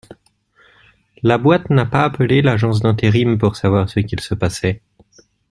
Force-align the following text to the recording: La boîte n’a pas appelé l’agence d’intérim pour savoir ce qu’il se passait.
La 1.21 1.37
boîte 1.37 1.69
n’a 1.69 1.85
pas 1.85 2.03
appelé 2.05 2.41
l’agence 2.41 2.79
d’intérim 2.79 3.37
pour 3.37 3.55
savoir 3.55 3.87
ce 3.87 3.99
qu’il 3.99 4.19
se 4.19 4.33
passait. 4.33 4.81